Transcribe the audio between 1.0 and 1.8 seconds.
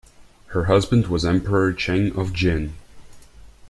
was Emperor